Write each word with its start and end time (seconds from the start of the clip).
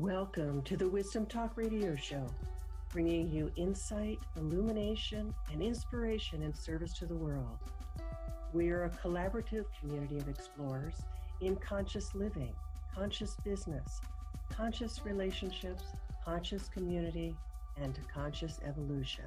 Welcome 0.00 0.60
to 0.64 0.76
the 0.76 0.86
Wisdom 0.86 1.24
Talk 1.24 1.56
Radio 1.56 1.96
Show, 1.96 2.26
bringing 2.90 3.30
you 3.30 3.50
insight, 3.56 4.18
illumination, 4.36 5.32
and 5.50 5.62
inspiration 5.62 6.42
in 6.42 6.52
service 6.52 6.92
to 6.98 7.06
the 7.06 7.14
world. 7.14 7.56
We 8.52 8.68
are 8.68 8.84
a 8.84 8.90
collaborative 8.90 9.64
community 9.80 10.18
of 10.18 10.28
explorers 10.28 10.96
in 11.40 11.56
conscious 11.56 12.14
living, 12.14 12.52
conscious 12.94 13.36
business, 13.42 14.02
conscious 14.52 15.00
relationships, 15.02 15.84
conscious 16.22 16.68
community, 16.68 17.34
and 17.80 17.98
conscious 18.12 18.60
evolution. 18.68 19.24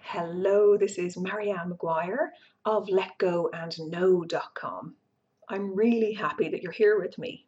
Hello, 0.00 0.76
this 0.76 0.96
is 0.96 1.18
Marianne 1.18 1.72
McGuire 1.72 2.28
of 2.64 2.86
letgoandknow.com. 2.86 4.94
I'm 5.48 5.74
really 5.74 6.12
happy 6.12 6.48
that 6.50 6.62
you're 6.62 6.70
here 6.70 7.00
with 7.00 7.18
me. 7.18 7.47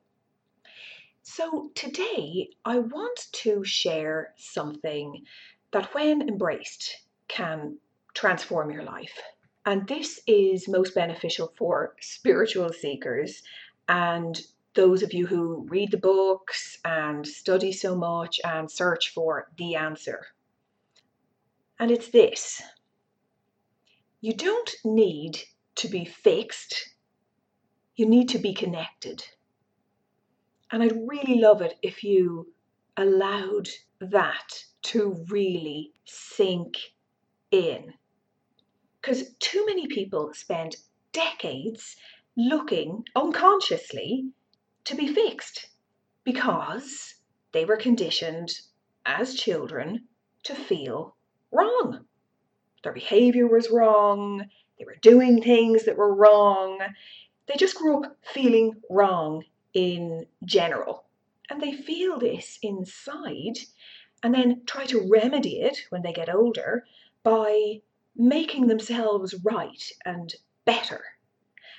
So, 1.22 1.70
today 1.74 2.50
I 2.64 2.78
want 2.78 3.28
to 3.32 3.62
share 3.62 4.34
something 4.38 5.24
that, 5.70 5.94
when 5.94 6.28
embraced, 6.28 6.96
can 7.28 7.78
transform 8.14 8.70
your 8.70 8.82
life. 8.82 9.20
And 9.66 9.86
this 9.86 10.20
is 10.26 10.66
most 10.66 10.94
beneficial 10.94 11.52
for 11.58 11.94
spiritual 12.00 12.72
seekers 12.72 13.42
and 13.88 14.40
those 14.74 15.02
of 15.02 15.12
you 15.12 15.26
who 15.26 15.66
read 15.68 15.90
the 15.90 15.98
books 15.98 16.78
and 16.84 17.26
study 17.26 17.72
so 17.72 17.96
much 17.96 18.40
and 18.44 18.70
search 18.70 19.10
for 19.10 19.50
the 19.58 19.74
answer. 19.74 20.26
And 21.78 21.90
it's 21.90 22.08
this 22.08 22.62
you 24.22 24.34
don't 24.34 24.70
need 24.84 25.42
to 25.76 25.88
be 25.88 26.04
fixed, 26.04 26.94
you 27.96 28.06
need 28.06 28.28
to 28.30 28.38
be 28.38 28.54
connected. 28.54 29.24
And 30.72 30.82
I'd 30.82 31.08
really 31.08 31.40
love 31.40 31.62
it 31.62 31.78
if 31.82 32.04
you 32.04 32.52
allowed 32.96 33.68
that 34.00 34.64
to 34.82 35.24
really 35.28 35.92
sink 36.04 36.76
in. 37.50 37.94
Because 39.00 39.34
too 39.40 39.66
many 39.66 39.88
people 39.88 40.32
spend 40.32 40.76
decades 41.12 41.96
looking 42.36 43.04
unconsciously 43.16 44.30
to 44.84 44.94
be 44.94 45.12
fixed 45.12 45.70
because 46.24 47.16
they 47.52 47.64
were 47.64 47.76
conditioned 47.76 48.50
as 49.04 49.34
children 49.34 50.06
to 50.44 50.54
feel 50.54 51.16
wrong. 51.50 52.04
Their 52.84 52.92
behavior 52.92 53.48
was 53.48 53.70
wrong, 53.70 54.44
they 54.78 54.84
were 54.84 54.96
doing 55.02 55.42
things 55.42 55.84
that 55.84 55.96
were 55.96 56.14
wrong. 56.14 56.78
They 57.46 57.56
just 57.56 57.76
grew 57.76 58.04
up 58.04 58.16
feeling 58.22 58.80
wrong 58.88 59.42
in 59.74 60.26
general. 60.44 61.04
And 61.48 61.60
they 61.60 61.72
feel 61.72 62.18
this 62.18 62.58
inside 62.62 63.58
and 64.22 64.34
then 64.34 64.62
try 64.66 64.84
to 64.86 65.08
remedy 65.10 65.60
it 65.60 65.78
when 65.90 66.02
they 66.02 66.12
get 66.12 66.32
older 66.32 66.84
by 67.22 67.80
making 68.16 68.66
themselves 68.66 69.34
right 69.44 69.82
and 70.04 70.34
better. 70.64 71.02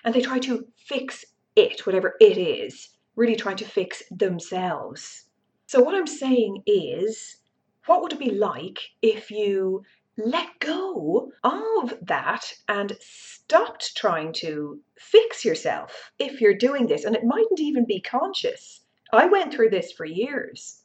And 0.04 0.14
they 0.14 0.22
try 0.22 0.40
to 0.40 0.68
fix 0.76 1.26
it, 1.56 1.86
whatever 1.86 2.16
it 2.20 2.38
is, 2.38 2.90
really 3.16 3.36
trying 3.36 3.58
to 3.58 3.66
fix 3.66 4.02
themselves. 4.10 5.26
So, 5.68 5.82
what 5.82 5.96
I'm 5.96 6.08
saying 6.08 6.64
is, 6.66 7.38
what 7.86 8.02
would 8.02 8.14
it 8.14 8.20
be 8.20 8.32
like 8.32 8.80
if 9.02 9.32
you 9.32 9.84
let 10.18 10.60
go 10.60 11.32
of 11.44 11.94
that 12.02 12.54
and 12.68 12.98
stopped 13.00 13.96
trying 13.96 14.34
to 14.34 14.80
fix 14.98 15.46
yourself 15.46 16.12
if 16.20 16.42
you're 16.42 16.54
doing 16.54 16.88
this? 16.88 17.06
And 17.06 17.16
it 17.16 17.24
mightn't 17.24 17.60
even 17.60 17.86
be 17.86 18.02
conscious. 18.02 18.82
I 19.14 19.26
went 19.26 19.54
through 19.54 19.70
this 19.70 19.92
for 19.92 20.06
years. 20.06 20.84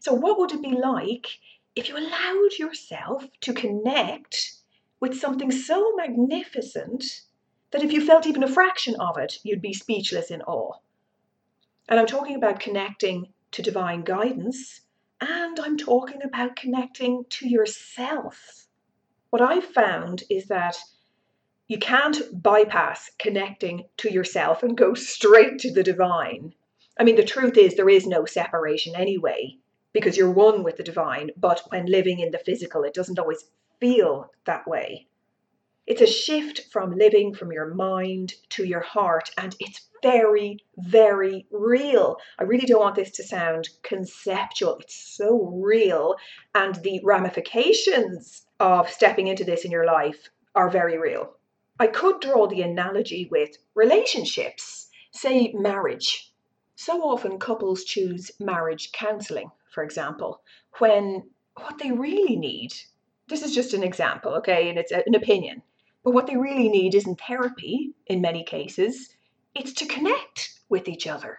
So, 0.00 0.12
what 0.12 0.38
would 0.38 0.52
it 0.52 0.62
be 0.62 0.72
like 0.72 1.26
if 1.74 1.88
you 1.88 1.96
allowed 1.96 2.58
yourself 2.58 3.24
to 3.40 3.54
connect 3.54 4.54
with 5.00 5.18
something 5.18 5.50
so 5.50 5.94
magnificent 5.96 7.22
that 7.70 7.82
if 7.82 7.92
you 7.92 8.04
felt 8.04 8.26
even 8.26 8.42
a 8.42 8.48
fraction 8.48 8.94
of 9.00 9.16
it, 9.18 9.38
you'd 9.42 9.62
be 9.62 9.72
speechless 9.72 10.30
in 10.30 10.42
awe? 10.42 10.78
And 11.88 11.98
I'm 11.98 12.06
talking 12.06 12.36
about 12.36 12.60
connecting 12.60 13.32
to 13.52 13.62
divine 13.62 14.02
guidance, 14.02 14.80
and 15.24 15.58
I'm 15.58 15.78
talking 15.78 16.22
about 16.22 16.56
connecting 16.56 17.24
to 17.30 17.48
yourself. 17.48 18.66
What 19.30 19.40
I've 19.40 19.64
found 19.64 20.22
is 20.28 20.46
that 20.48 20.76
you 21.66 21.78
can't 21.78 22.20
bypass 22.42 23.10
connecting 23.18 23.86
to 23.98 24.12
yourself 24.12 24.62
and 24.62 24.76
go 24.76 24.94
straight 25.14 25.58
to 25.60 25.72
the 25.72 25.82
divine. 25.82 26.52
I 26.98 27.04
mean, 27.04 27.16
the 27.16 27.24
truth 27.24 27.56
is, 27.56 27.74
there 27.74 27.88
is 27.88 28.06
no 28.06 28.26
separation 28.26 28.94
anyway, 28.94 29.56
because 29.92 30.16
you're 30.16 30.30
one 30.30 30.62
with 30.62 30.76
the 30.76 30.82
divine, 30.82 31.30
but 31.36 31.62
when 31.68 31.86
living 31.86 32.20
in 32.20 32.30
the 32.30 32.38
physical, 32.38 32.84
it 32.84 32.94
doesn't 32.94 33.18
always 33.18 33.44
feel 33.80 34.30
that 34.44 34.66
way. 34.68 35.06
It's 35.86 36.00
a 36.00 36.06
shift 36.06 36.72
from 36.72 36.96
living 36.96 37.34
from 37.34 37.52
your 37.52 37.74
mind 37.74 38.32
to 38.50 38.64
your 38.64 38.80
heart, 38.80 39.30
and 39.36 39.54
it's 39.60 39.90
very, 40.02 40.64
very 40.78 41.46
real. 41.50 42.16
I 42.38 42.44
really 42.44 42.64
don't 42.64 42.80
want 42.80 42.94
this 42.94 43.10
to 43.12 43.22
sound 43.22 43.68
conceptual. 43.82 44.78
It's 44.78 44.94
so 44.94 45.44
real, 45.62 46.14
and 46.54 46.76
the 46.76 47.02
ramifications 47.04 48.46
of 48.60 48.88
stepping 48.88 49.26
into 49.26 49.44
this 49.44 49.66
in 49.66 49.70
your 49.70 49.84
life 49.84 50.30
are 50.54 50.70
very 50.70 50.96
real. 50.96 51.34
I 51.78 51.88
could 51.88 52.18
draw 52.20 52.46
the 52.46 52.62
analogy 52.62 53.28
with 53.30 53.58
relationships, 53.74 54.88
say 55.10 55.52
marriage. 55.52 56.32
So 56.76 57.02
often 57.02 57.38
couples 57.38 57.84
choose 57.84 58.30
marriage 58.40 58.90
counseling, 58.92 59.50
for 59.70 59.82
example, 59.82 60.40
when 60.78 61.28
what 61.56 61.78
they 61.78 61.92
really 61.92 62.36
need, 62.36 62.72
this 63.28 63.42
is 63.42 63.54
just 63.54 63.74
an 63.74 63.82
example, 63.82 64.32
okay, 64.36 64.70
and 64.70 64.78
it's 64.78 64.90
an 64.90 65.14
opinion 65.14 65.62
but 66.04 66.12
what 66.12 66.26
they 66.26 66.36
really 66.36 66.68
need 66.68 66.94
isn't 66.94 67.20
therapy 67.20 67.94
in 68.06 68.20
many 68.20 68.44
cases, 68.44 69.16
it's 69.54 69.72
to 69.72 69.86
connect 69.86 70.60
with 70.68 70.86
each 70.86 71.06
other. 71.06 71.38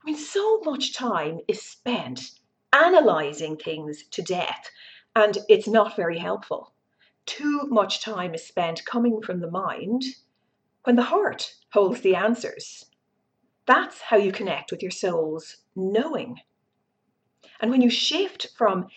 I 0.00 0.06
mean, 0.06 0.16
so 0.16 0.60
much 0.60 0.94
time 0.94 1.40
is 1.48 1.60
spent 1.60 2.30
analyzing 2.72 3.56
things 3.56 4.04
to 4.12 4.22
death, 4.22 4.70
and 5.16 5.36
it's 5.48 5.66
not 5.66 5.96
very 5.96 6.18
helpful. 6.18 6.72
Too 7.26 7.66
much 7.68 8.00
time 8.00 8.34
is 8.34 8.46
spent 8.46 8.84
coming 8.84 9.20
from 9.20 9.40
the 9.40 9.50
mind 9.50 10.02
when 10.84 10.96
the 10.96 11.02
heart 11.02 11.54
holds 11.72 12.00
the 12.00 12.14
answers. 12.14 12.86
That's 13.66 14.00
how 14.00 14.16
you 14.16 14.32
connect 14.32 14.70
with 14.70 14.82
your 14.82 14.90
soul's 14.90 15.56
knowing. 15.74 16.40
And 17.60 17.70
when 17.70 17.82
you 17.82 17.90
shift 17.90 18.48
from 18.56 18.88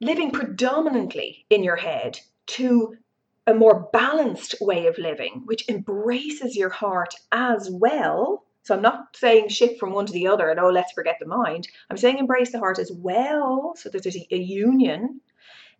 living 0.00 0.30
predominantly 0.30 1.46
in 1.50 1.64
your 1.64 1.76
head 1.76 2.20
to 2.46 2.96
a 3.46 3.54
more 3.54 3.88
balanced 3.92 4.56
way 4.60 4.86
of 4.86 4.98
living, 4.98 5.42
which 5.44 5.68
embraces 5.68 6.56
your 6.56 6.68
heart 6.68 7.14
as 7.32 7.70
well. 7.70 8.44
So 8.64 8.74
I'm 8.74 8.82
not 8.82 9.16
saying 9.16 9.48
shift 9.48 9.78
from 9.78 9.92
one 9.92 10.06
to 10.06 10.12
the 10.12 10.26
other 10.26 10.50
and 10.50 10.58
oh, 10.58 10.70
let's 10.70 10.92
forget 10.92 11.16
the 11.20 11.26
mind. 11.26 11.68
I'm 11.88 11.96
saying 11.96 12.18
embrace 12.18 12.50
the 12.50 12.58
heart 12.58 12.80
as 12.80 12.90
well. 12.90 13.74
So 13.76 13.88
that 13.90 14.02
there's 14.02 14.16
a, 14.16 14.26
a 14.34 14.38
union. 14.38 15.20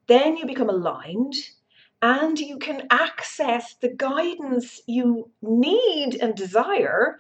Then 0.07 0.37
you 0.37 0.47
become 0.47 0.69
aligned 0.69 1.35
and 2.01 2.39
you 2.39 2.59
can 2.59 2.87
access 2.91 3.75
the 3.81 3.89
guidance 3.89 4.81
you 4.87 5.31
need 5.43 6.19
and 6.21 6.37
desire 6.37 7.19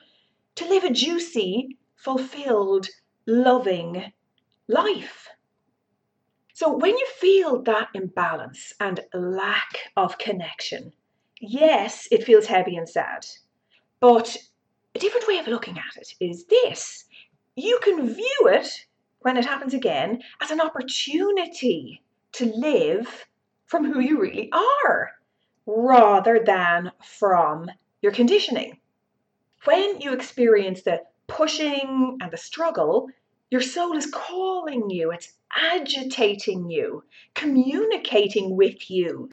to 0.56 0.68
live 0.68 0.84
a 0.84 0.92
juicy, 0.92 1.76
fulfilled, 1.96 2.86
loving 3.26 4.12
life. 4.68 5.28
So 6.56 6.74
when 6.74 6.96
you 6.96 7.06
feel 7.18 7.60
that 7.64 7.90
imbalance 7.92 8.72
and 8.80 9.00
lack 9.12 9.92
of 9.94 10.16
connection, 10.16 10.94
yes, 11.38 12.08
it 12.10 12.24
feels 12.24 12.46
heavy 12.46 12.78
and 12.78 12.88
sad. 12.88 13.26
But 14.00 14.38
a 14.94 14.98
different 14.98 15.28
way 15.28 15.36
of 15.36 15.48
looking 15.48 15.76
at 15.76 16.00
it 16.00 16.14
is 16.18 16.46
this 16.46 17.04
you 17.56 17.78
can 17.82 18.08
view 18.08 18.40
it 18.46 18.86
when 19.18 19.36
it 19.36 19.44
happens 19.44 19.74
again 19.74 20.22
as 20.40 20.50
an 20.50 20.62
opportunity 20.62 22.02
to 22.32 22.46
live 22.46 23.26
from 23.66 23.92
who 23.92 24.00
you 24.00 24.18
really 24.18 24.50
are 24.50 25.12
rather 25.66 26.42
than 26.42 26.90
from 27.04 27.70
your 28.00 28.12
conditioning. 28.12 28.78
When 29.66 30.00
you 30.00 30.14
experience 30.14 30.80
the 30.80 31.02
pushing 31.26 32.16
and 32.22 32.30
the 32.30 32.38
struggle, 32.38 33.10
your 33.50 33.60
soul 33.60 33.96
is 33.96 34.06
calling 34.06 34.90
you, 34.90 35.12
it's 35.12 35.32
agitating 35.54 36.68
you, 36.68 37.04
communicating 37.34 38.56
with 38.56 38.90
you 38.90 39.30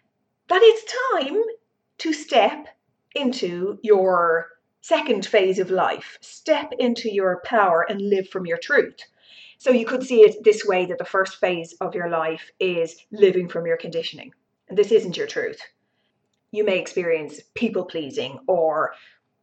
that 0.50 0.62
it's 0.62 0.94
time 1.14 1.42
to 2.00 2.14
step 2.14 2.68
into 3.16 3.80
your 3.82 4.50
second 4.82 5.26
phase 5.26 5.60
of 5.60 5.72
life, 5.72 6.18
step 6.22 6.74
into 6.78 7.10
your 7.12 7.42
power 7.46 7.86
and 7.90 8.02
live 8.02 8.28
from 8.30 8.46
your 8.46 8.58
truth. 8.58 9.00
So 9.58 9.72
you 9.72 9.86
could 9.86 10.04
see 10.04 10.22
it 10.22 10.44
this 10.44 10.66
way 10.66 10.86
that 10.88 10.98
the 10.98 11.06
first 11.06 11.40
phase 11.40 11.74
of 11.80 11.96
your 11.96 12.10
life 12.10 12.52
is 12.60 12.98
living 13.12 13.48
from 13.48 13.66
your 13.66 13.78
conditioning. 13.78 14.34
And 14.68 14.78
this 14.78 14.92
isn't 14.92 15.18
your 15.18 15.28
truth. 15.28 15.62
You 16.52 16.66
may 16.66 16.80
experience 16.80 17.40
people 17.56 17.86
pleasing 17.86 18.40
or 18.46 18.94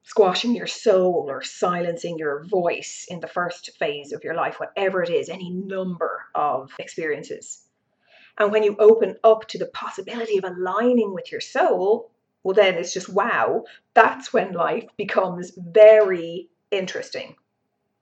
squashing 0.02 0.54
your 0.54 0.66
soul 0.66 1.26
or 1.28 1.42
silencing 1.42 2.18
your 2.18 2.44
voice 2.44 3.06
in 3.08 3.20
the 3.20 3.28
first 3.28 3.76
phase 3.78 4.12
of 4.12 4.24
your 4.24 4.34
life, 4.34 4.58
whatever 4.58 5.02
it 5.02 5.10
is, 5.10 5.28
any 5.28 5.50
number 5.50 6.24
of 6.34 6.70
experiences. 6.78 7.64
And 8.38 8.50
when 8.50 8.62
you 8.62 8.76
open 8.78 9.16
up 9.22 9.46
to 9.48 9.58
the 9.58 9.66
possibility 9.66 10.38
of 10.38 10.44
aligning 10.44 11.12
with 11.12 11.30
your 11.30 11.40
soul, 11.40 12.10
well, 12.42 12.54
then 12.54 12.76
it's 12.76 12.94
just 12.94 13.08
wow. 13.08 13.64
That's 13.94 14.32
when 14.32 14.52
life 14.52 14.86
becomes 14.96 15.52
very 15.56 16.48
interesting. 16.70 17.36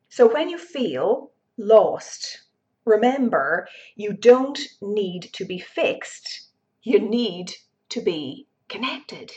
So 0.08 0.32
when 0.32 0.48
you 0.48 0.58
feel 0.58 1.32
lost, 1.56 2.42
remember 2.84 3.68
you 3.96 4.12
don't 4.12 4.58
need 4.80 5.30
to 5.34 5.44
be 5.44 5.58
fixed, 5.58 6.48
you 6.82 7.00
need 7.00 7.52
to 7.90 8.00
be 8.00 8.46
connected 8.68 9.32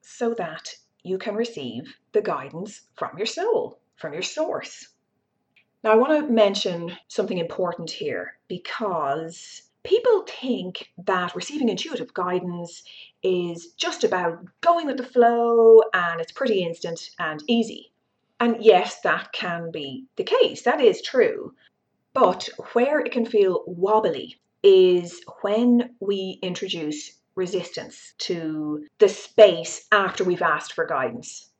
so 0.00 0.34
that 0.34 0.74
you 1.02 1.18
can 1.18 1.34
receive 1.34 1.94
the 2.12 2.22
guidance 2.22 2.82
from 2.94 3.16
your 3.16 3.26
soul, 3.26 3.78
from 3.96 4.12
your 4.12 4.22
source. 4.22 4.88
Now, 5.82 5.92
I 5.92 5.96
want 5.96 6.12
to 6.12 6.32
mention 6.32 6.96
something 7.08 7.38
important 7.38 7.90
here 7.90 8.38
because 8.46 9.62
people 9.82 10.24
think 10.28 10.92
that 11.06 11.34
receiving 11.34 11.68
intuitive 11.68 12.14
guidance 12.14 12.84
is 13.22 13.72
just 13.76 14.04
about 14.04 14.44
going 14.60 14.86
with 14.86 14.96
the 14.96 15.04
flow 15.04 15.82
and 15.92 16.20
it's 16.20 16.32
pretty 16.32 16.62
instant 16.62 17.10
and 17.18 17.42
easy. 17.48 17.92
And 18.38 18.56
yes, 18.60 19.00
that 19.00 19.32
can 19.32 19.70
be 19.70 20.06
the 20.16 20.24
case, 20.24 20.62
that 20.62 20.80
is 20.80 21.02
true. 21.02 21.54
But 22.14 22.48
where 22.74 23.00
it 23.00 23.10
can 23.10 23.24
feel 23.24 23.64
wobbly 23.66 24.36
is 24.62 25.20
when 25.40 25.94
we 25.98 26.38
introduce 26.42 27.18
resistance 27.34 28.14
to 28.18 28.86
the 28.98 29.08
space 29.08 29.86
after 29.92 30.24
we've 30.24 30.42
asked 30.42 30.72
for 30.72 30.86
guidance. 30.86 31.50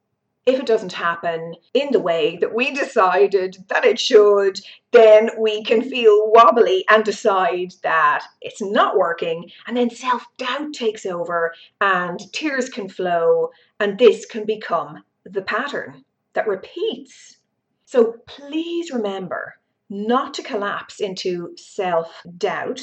If 0.45 0.59
it 0.59 0.67
doesn't 0.67 0.93
happen 0.93 1.55
in 1.73 1.93
the 1.93 2.01
way 2.01 2.37
that 2.39 2.53
we 2.55 2.73
decided 2.73 3.59
that 3.69 3.85
it 3.85 4.01
should, 4.01 4.59
then 4.91 5.31
we 5.39 5.63
can 5.63 5.83
feel 5.83 6.33
wobbly 6.33 6.85
and 6.89 7.05
decide 7.05 7.75
that 7.85 8.25
it's 8.41 8.61
not 8.61 8.97
working, 8.97 9.53
and 9.67 9.77
then 9.77 9.89
self 9.89 10.25
doubt 10.39 10.73
takes 10.73 11.07
over 11.07 11.55
and 11.81 12.21
tears 12.33 12.69
can 12.69 12.89
flow, 12.89 13.51
and 13.79 13.99
this 13.99 14.27
can 14.27 14.45
become 14.45 15.05
the 15.25 15.43
pattern 15.43 16.05
that 16.33 16.49
repeats. 16.49 17.39
So 17.85 18.15
please 18.27 18.91
remember 18.91 19.55
not 19.89 20.35
to 20.35 20.43
collapse 20.43 21.01
into 21.01 21.55
self 21.57 22.23
doubt 22.39 22.81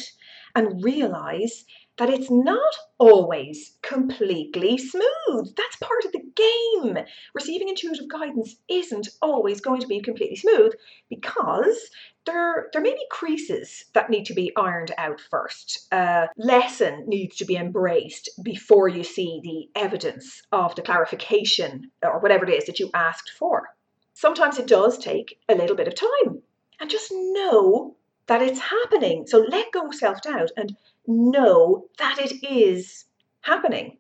and 0.56 0.84
realize 0.84 1.66
that 2.00 2.10
it's 2.10 2.32
not 2.32 2.74
always 2.98 3.78
completely 3.82 4.78
smooth. 4.78 5.54
That's 5.56 5.76
part 5.82 6.06
of 6.06 6.14
the 6.14 6.24
game. 6.34 6.98
Receiving 7.36 7.68
intuitive 7.68 8.08
guidance 8.08 8.56
isn't 8.70 9.10
always 9.22 9.60
going 9.60 9.82
to 9.82 9.88
be 9.88 10.00
completely 10.00 10.38
smooth 10.38 10.74
because 11.10 11.78
there, 12.26 12.70
there 12.72 12.82
may 12.82 12.94
be 12.94 13.06
creases 13.12 13.86
that 13.94 14.10
need 14.10 14.26
to 14.26 14.34
be 14.34 14.54
ironed 14.56 14.94
out 14.98 15.20
first. 15.20 15.88
A 15.92 16.30
lesson 16.38 17.04
needs 17.06 17.36
to 17.38 17.46
be 17.46 17.58
embraced 17.58 18.30
before 18.44 18.88
you 18.88 19.04
see 19.04 19.42
the 19.44 19.80
evidence 19.80 20.42
of 20.54 20.76
the 20.76 20.82
clarification 20.82 21.92
or 22.02 22.20
whatever 22.20 22.46
it 22.46 22.54
is 22.54 22.66
that 22.66 22.80
you 22.80 22.90
asked 22.94 23.32
for. 23.38 23.76
Sometimes 24.14 24.58
it 24.58 24.68
does 24.68 24.98
take 24.98 25.38
a 25.50 25.56
little 25.56 25.76
bit 25.76 25.88
of 25.88 25.96
time. 25.96 26.42
And 26.80 26.90
just 26.90 27.12
know 27.12 27.98
that 28.30 28.44
it's 28.44 28.60
happening. 28.60 29.26
So 29.26 29.40
let 29.50 29.72
go 29.72 29.90
self 29.92 30.22
doubt 30.22 30.52
and 30.56 30.78
know 31.08 31.88
that 31.98 32.20
it 32.20 32.44
is 32.44 33.06
happening. 33.42 33.98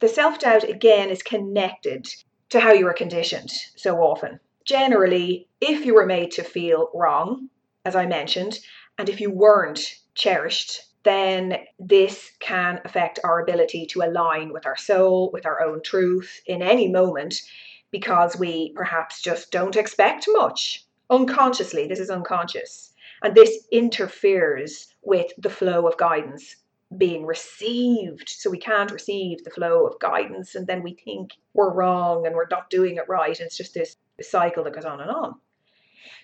The 0.00 0.08
self 0.08 0.38
doubt, 0.40 0.64
again, 0.64 1.10
is 1.10 1.22
connected 1.22 2.08
to 2.48 2.58
how 2.58 2.72
you 2.72 2.86
were 2.86 2.94
conditioned 2.94 3.50
so 3.76 3.98
often. 3.98 4.40
Generally, 4.64 5.48
if 5.60 5.84
you 5.84 5.94
were 5.94 6.06
made 6.06 6.30
to 6.32 6.42
feel 6.42 6.90
wrong, 6.94 7.50
as 7.84 7.94
I 7.94 8.06
mentioned, 8.06 8.58
and 8.98 9.10
if 9.10 9.20
you 9.20 9.30
weren't 9.30 9.80
cherished, 10.14 10.80
then 11.04 11.58
this 11.78 12.32
can 12.40 12.80
affect 12.84 13.20
our 13.24 13.42
ability 13.42 13.86
to 13.90 14.02
align 14.02 14.54
with 14.54 14.64
our 14.64 14.76
soul, 14.76 15.30
with 15.32 15.44
our 15.44 15.62
own 15.62 15.82
truth 15.82 16.40
in 16.46 16.62
any 16.62 16.88
moment, 16.88 17.42
because 17.90 18.38
we 18.38 18.72
perhaps 18.74 19.20
just 19.20 19.52
don't 19.52 19.76
expect 19.76 20.26
much. 20.28 20.84
Unconsciously, 21.10 21.86
this 21.86 22.00
is 22.00 22.10
unconscious. 22.10 22.92
And 23.22 23.34
this 23.34 23.66
interferes 23.72 24.94
with 25.02 25.32
the 25.38 25.50
flow 25.50 25.86
of 25.86 25.96
guidance 25.96 26.56
being 26.96 27.26
received. 27.26 28.28
So 28.28 28.50
we 28.50 28.58
can't 28.58 28.92
receive 28.92 29.42
the 29.42 29.50
flow 29.50 29.86
of 29.86 29.98
guidance, 29.98 30.54
and 30.54 30.66
then 30.66 30.82
we 30.82 30.94
think 30.94 31.32
we're 31.54 31.72
wrong 31.72 32.26
and 32.26 32.34
we're 32.34 32.46
not 32.50 32.70
doing 32.70 32.96
it 32.96 33.08
right. 33.08 33.38
And 33.38 33.46
it's 33.46 33.56
just 33.56 33.74
this 33.74 33.96
cycle 34.22 34.64
that 34.64 34.74
goes 34.74 34.84
on 34.84 35.00
and 35.00 35.10
on. 35.10 35.34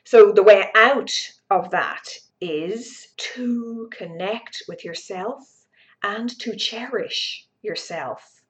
So 0.04 0.32
the 0.32 0.42
way 0.42 0.70
out 0.74 1.12
of 1.50 1.70
that 1.70 2.08
is 2.40 3.08
to 3.16 3.88
connect 3.92 4.62
with 4.68 4.84
yourself 4.84 5.66
and 6.02 6.36
to 6.40 6.56
cherish 6.56 7.46
yourself 7.62 8.42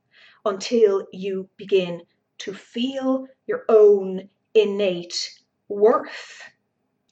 until 0.45 1.07
you 1.13 1.49
begin 1.57 2.03
to 2.39 2.53
feel 2.53 3.27
your 3.47 3.65
own 3.69 4.29
innate 4.55 5.39
worth 5.69 6.43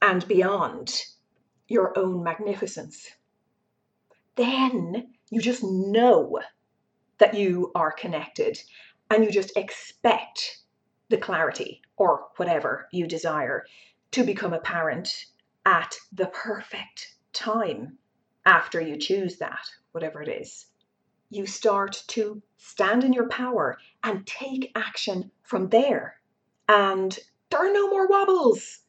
and 0.03 0.27
beyond 0.27 1.05
your 1.71 1.97
own 1.97 2.23
magnificence. 2.25 3.09
Then 4.35 5.13
you 5.31 5.41
just 5.41 5.63
know 5.63 6.41
that 7.19 7.35
you 7.35 7.71
are 7.77 7.93
connected 7.93 8.59
and 9.09 9.25
you 9.25 9.31
just 9.31 9.57
expect 9.57 10.59
the 11.11 11.17
clarity 11.17 11.81
or 11.97 12.27
whatever 12.37 12.89
you 12.91 13.07
desire 13.07 13.65
to 14.11 14.25
become 14.25 14.53
apparent 14.53 15.27
at 15.65 15.95
the 16.13 16.27
perfect 16.27 17.15
time 17.33 17.97
after 18.45 18.81
you 18.81 18.97
choose 18.97 19.37
that, 19.39 19.71
whatever 19.93 20.21
it 20.23 20.29
is. 20.29 20.67
You 21.29 21.47
start 21.47 22.03
to 22.09 22.43
stand 22.57 23.05
in 23.05 23.13
your 23.13 23.29
power 23.29 23.79
and 24.03 24.27
take 24.27 24.73
action 24.75 25.31
from 25.45 25.69
there. 25.69 26.17
And 26.69 27.17
there 27.49 27.61
are 27.61 27.73
no 27.73 27.89
more 27.89 28.09
wobbles, 28.09 28.81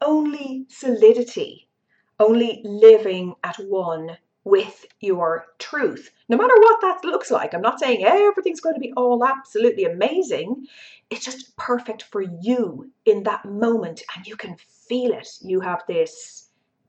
only 0.00 0.66
solidity 0.68 1.68
only 2.20 2.60
living 2.64 3.34
at 3.42 3.56
one 3.56 4.16
with 4.44 4.86
your 5.00 5.46
truth, 5.58 6.10
no 6.28 6.36
matter 6.36 6.54
what 6.56 6.80
that 6.80 7.04
looks 7.04 7.30
like. 7.30 7.54
I'm 7.54 7.62
not 7.62 7.78
saying 7.78 8.04
everything's 8.04 8.60
going 8.60 8.74
to 8.74 8.80
be 8.80 8.92
all 8.96 9.24
absolutely 9.24 9.84
amazing. 9.84 10.66
It's 11.10 11.24
just 11.24 11.56
perfect 11.56 12.02
for 12.04 12.22
you 12.22 12.90
in 13.04 13.22
that 13.22 13.44
moment, 13.44 14.02
and 14.16 14.26
you 14.26 14.36
can 14.36 14.56
feel 14.88 15.12
it. 15.12 15.28
You 15.42 15.60
have 15.60 15.82
this 15.86 16.48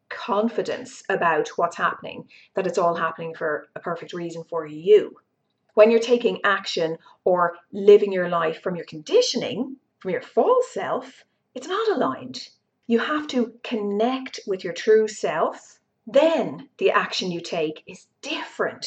confidence 0.09 1.03
about 1.09 1.49
what's 1.55 1.77
happening, 1.77 2.27
that 2.55 2.67
it's 2.67 2.77
all 2.77 2.95
happening 2.95 3.35
for 3.35 3.67
a 3.75 3.79
perfect 3.79 4.13
reason 4.13 4.43
for 4.43 4.65
you. 4.65 5.15
When 5.73 5.89
you're 5.89 5.99
taking 5.99 6.39
action 6.43 6.97
or 7.23 7.55
living 7.71 8.11
your 8.11 8.29
life 8.29 8.61
from 8.61 8.75
your 8.75 8.85
conditioning, 8.85 9.77
from 9.99 10.11
your 10.11 10.21
false 10.21 10.71
self, 10.71 11.23
it's 11.55 11.67
not 11.67 11.87
aligned. 11.95 12.47
You 12.85 12.99
have 12.99 13.27
to 13.27 13.53
connect 13.63 14.41
with 14.45 14.63
your 14.63 14.73
true 14.73 15.07
self. 15.07 15.79
Then 16.05 16.69
the 16.77 16.91
action 16.91 17.31
you 17.31 17.39
take 17.39 17.83
is 17.87 18.07
different. 18.21 18.85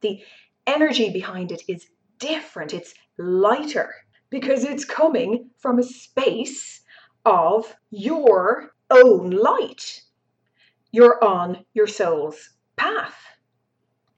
The 0.00 0.24
energy 0.66 1.10
behind 1.10 1.52
it 1.52 1.62
is 1.68 1.86
different. 2.18 2.74
It's 2.74 2.94
lighter 3.16 3.94
because 4.30 4.64
it's 4.64 4.84
coming 4.84 5.50
from 5.58 5.78
a 5.78 5.84
space 5.84 6.80
of 7.24 7.74
your 7.90 8.74
own 8.90 9.30
light. 9.30 10.02
You're 10.90 11.22
on 11.22 11.64
your 11.74 11.86
soul's 11.86 12.50
path. 12.76 13.16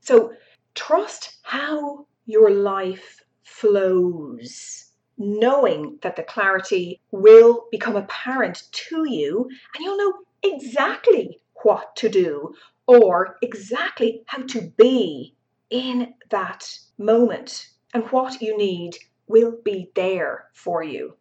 So 0.00 0.32
trust 0.74 1.38
how 1.42 2.06
your 2.24 2.50
life 2.50 3.20
flows 3.42 4.89
knowing 5.20 5.98
that 6.00 6.16
the 6.16 6.22
clarity 6.22 6.98
will 7.10 7.66
become 7.70 7.94
apparent 7.94 8.62
to 8.72 9.04
you 9.06 9.48
and 9.74 9.84
you'll 9.84 9.98
know 9.98 10.14
exactly 10.42 11.38
what 11.62 11.94
to 11.94 12.08
do 12.08 12.54
or 12.86 13.36
exactly 13.42 14.22
how 14.26 14.42
to 14.42 14.62
be 14.78 15.36
in 15.68 16.14
that 16.30 16.66
moment. 16.96 17.68
And 17.92 18.04
what 18.10 18.40
you 18.40 18.56
need 18.56 18.96
will 19.26 19.58
be 19.62 19.90
there 19.94 20.46
for 20.54 20.82
you. 20.82 21.16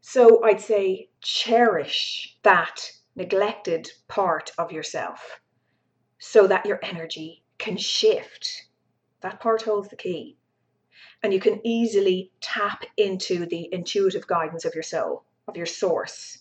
So 0.00 0.44
I'd 0.44 0.60
say 0.60 1.10
cherish 1.20 2.38
that 2.44 2.80
neglected 3.16 3.90
part 4.06 4.52
of 4.58 4.70
yourself 4.70 5.40
so 6.20 6.46
that 6.46 6.66
your 6.66 6.78
energy 6.84 7.42
can 7.58 7.76
shift. 7.76 8.68
That 9.22 9.40
part 9.40 9.62
holds 9.62 9.88
the 9.88 9.96
key 9.96 10.37
and 11.22 11.32
you 11.32 11.40
can 11.40 11.60
easily 11.66 12.30
tap 12.40 12.84
into 12.96 13.46
the 13.46 13.68
intuitive 13.72 14.26
guidance 14.26 14.64
of 14.64 14.74
your 14.74 14.82
soul, 14.82 15.24
of 15.46 15.56
your 15.56 15.66
source. 15.66 16.38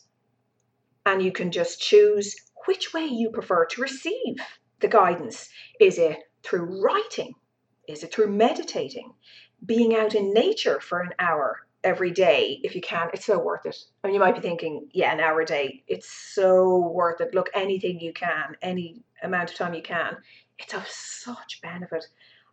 And 1.06 1.22
you 1.22 1.32
can 1.32 1.52
just 1.52 1.82
choose 1.82 2.36
which 2.66 2.94
way 2.94 3.06
you 3.06 3.30
prefer 3.30 3.66
to 3.66 3.82
receive 3.82 4.38
the 4.80 4.88
guidance. 4.88 5.50
Is 5.80 5.98
it 5.98 6.18
through 6.44 6.82
writing? 6.82 7.34
Is 7.88 8.04
it 8.04 8.14
through 8.14 8.32
meditating? 8.32 9.14
Being 9.66 9.96
out 9.96 10.14
in 10.14 10.34
nature 10.34 10.80
for 10.80 11.00
an 11.00 11.14
hour 11.18 11.68
every 11.84 12.12
day 12.12 12.60
if 12.64 12.76
you 12.76 12.82
can. 12.82 13.10
It's 13.14 13.26
so 13.26 13.40
worth 13.40 13.66
it. 13.66 13.78
I 14.04 14.08
mean, 14.08 14.16
you 14.16 14.20
might 14.20 14.36
be 14.36 14.42
thinking, 14.42 14.90
yeah, 14.92 15.14
an 15.14 15.20
hour 15.20 15.42
a 15.42 15.46
day. 15.46 15.84
It's 15.88 16.12
so 16.12 16.92
worth 16.92 17.22
it. 17.22 17.34
Look, 17.34 17.50
anything 17.54 18.00
you 18.00 18.14
can, 18.14 18.56
any 18.62 19.02
amount 19.24 19.52
of 19.52 19.56
time 19.56 19.74
you 19.74 19.82
can, 19.82 20.18
it's 20.60 20.74
of 20.74 20.88
such 20.88 21.62
benefit. 21.62 22.06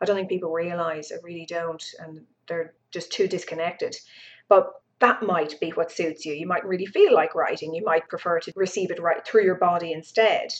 I 0.04 0.06
don't 0.06 0.16
think 0.16 0.28
people 0.28 0.52
realize. 0.52 1.11
I 1.11 1.16
really 1.23 1.46
don't, 1.46 1.82
and 1.99 2.26
they're 2.46 2.75
just 2.90 3.11
too 3.11 3.26
disconnected. 3.26 3.96
But 4.50 4.70
that 4.99 5.23
might 5.23 5.58
be 5.61 5.70
what 5.70 5.90
suits 5.90 6.26
you. 6.26 6.34
You 6.34 6.46
might 6.46 6.66
really 6.66 6.84
feel 6.84 7.14
like 7.14 7.34
writing. 7.34 7.75
You 7.75 7.82
might 7.82 8.11
prefer 8.11 8.38
to 8.40 8.52
receive 8.54 8.90
it 8.90 9.00
right 9.00 9.26
through 9.26 9.44
your 9.44 9.54
body 9.54 9.92
instead. 9.92 10.52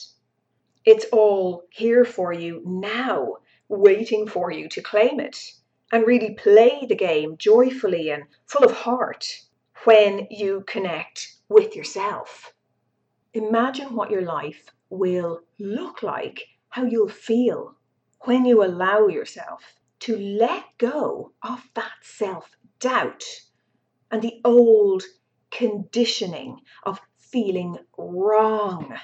It's 0.83 1.05
all 1.11 1.61
here 1.69 2.05
for 2.05 2.33
you 2.33 2.63
now, 2.65 3.35
waiting 3.69 4.27
for 4.27 4.51
you 4.51 4.67
to 4.69 4.81
claim 4.81 5.19
it 5.19 5.37
and 5.91 6.07
really 6.07 6.33
play 6.33 6.87
the 6.89 6.95
game 6.95 7.37
joyfully 7.37 8.09
and 8.09 8.23
full 8.47 8.65
of 8.65 8.71
heart 8.71 9.27
when 9.83 10.25
you 10.31 10.63
connect 10.65 11.35
with 11.49 11.75
yourself. 11.75 12.51
Imagine 13.35 13.95
what 13.95 14.09
your 14.09 14.23
life 14.23 14.65
will 14.89 15.41
look 15.59 16.01
like, 16.01 16.41
how 16.69 16.83
you'll 16.83 17.09
feel 17.09 17.75
when 18.25 18.43
you 18.45 18.63
allow 18.63 19.07
yourself 19.07 19.61
to 19.99 20.17
let 20.17 20.63
go 20.77 21.31
of 21.43 21.63
that 21.75 21.93
self 22.01 22.49
doubt 22.79 23.23
and 24.11 24.21
the 24.21 24.41
old 24.43 25.03
conditioning 25.51 26.59
of 26.83 26.99
feeling 27.17 27.77
wrong. 27.97 28.95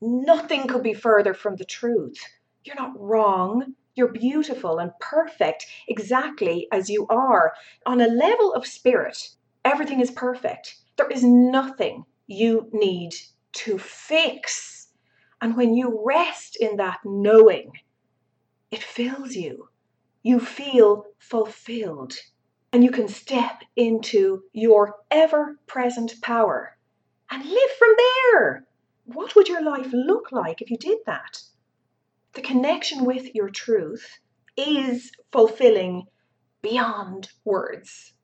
Nothing 0.00 0.66
could 0.66 0.82
be 0.82 0.94
further 0.94 1.34
from 1.34 1.56
the 1.56 1.64
truth. 1.64 2.18
You're 2.64 2.76
not 2.76 2.98
wrong. 2.98 3.74
You're 3.94 4.12
beautiful 4.12 4.78
and 4.78 4.90
perfect 5.00 5.66
exactly 5.86 6.66
as 6.72 6.88
you 6.88 7.06
are. 7.08 7.52
On 7.86 8.00
a 8.00 8.06
level 8.06 8.54
of 8.54 8.66
spirit, 8.66 9.28
everything 9.64 10.00
is 10.00 10.10
perfect. 10.10 10.76
There 10.96 11.10
is 11.10 11.22
nothing 11.22 12.04
you 12.26 12.68
need 12.72 13.14
to 13.52 13.78
fix. 13.78 14.88
And 15.40 15.56
when 15.56 15.74
you 15.74 16.02
rest 16.04 16.56
in 16.56 16.76
that 16.76 17.00
knowing, 17.04 17.72
it 18.72 18.82
fills 18.82 19.36
you. 19.36 19.68
You 20.24 20.40
feel 20.40 21.06
fulfilled. 21.20 22.14
And 22.72 22.82
you 22.82 22.90
can 22.90 23.06
step 23.06 23.62
into 23.76 24.42
your 24.52 24.96
ever 25.12 25.60
present 25.68 26.20
power 26.22 26.76
and 27.30 27.44
live 27.44 27.70
from 27.78 27.94
there. 27.96 28.66
What 29.04 29.36
would 29.36 29.48
your 29.48 29.62
life 29.62 29.92
look 29.92 30.32
like 30.32 30.60
if 30.60 30.72
you 30.72 30.76
did 30.76 30.98
that? 31.06 31.42
the 32.34 32.42
connection 32.42 33.04
with 33.04 33.34
your 33.34 33.50
truth 33.50 34.18
is 34.56 35.12
fulfilling 35.30 36.04
beyond 36.62 37.28
words. 37.44 38.14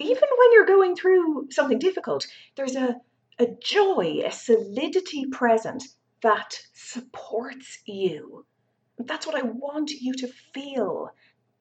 Even 0.00 0.28
when 0.38 0.52
you're 0.52 0.66
going 0.66 0.96
through 0.96 1.48
something 1.50 1.78
difficult, 1.78 2.26
there's 2.56 2.76
a, 2.76 2.96
a 3.38 3.46
joy, 3.62 4.22
a 4.24 4.32
solidity 4.32 5.26
present 5.26 5.84
that 6.22 6.58
supports 6.72 7.78
you. 7.86 8.44
That's 8.98 9.26
what 9.26 9.36
I 9.36 9.42
want 9.42 9.90
you 9.90 10.12
to 10.14 10.28
feel 10.52 11.10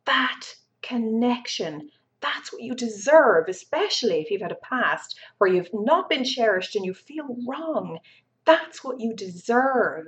that 0.05 0.41
connection. 0.81 1.89
That's 2.19 2.51
what 2.51 2.63
you 2.63 2.73
deserve, 2.73 3.47
especially 3.47 4.21
if 4.21 4.31
you've 4.31 4.41
had 4.41 4.51
a 4.51 4.55
past 4.55 5.19
where 5.37 5.49
you've 5.49 5.69
not 5.73 6.09
been 6.09 6.23
cherished 6.23 6.75
and 6.75 6.85
you 6.85 6.93
feel 6.93 7.37
wrong. 7.47 7.99
That's 8.45 8.83
what 8.83 8.99
you 8.99 9.13
deserve. 9.13 10.07